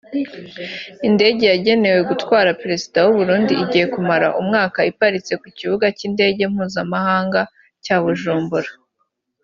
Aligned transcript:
Indege 1.07 1.43
yagenewe 1.53 1.99
gutwara 2.09 2.57
Perezida 2.61 2.97
w’u 3.05 3.15
Burundi 3.19 3.53
igiye 3.63 3.85
kumara 3.93 4.27
umwaka 4.41 4.79
iparitse 4.91 5.33
ku 5.41 5.47
kibuga 5.57 5.85
cy’ 5.97 6.03
indege 6.07 6.41
mpuzamahanga 6.53 7.41
cya 7.83 7.95
Bujumbura 8.03 8.69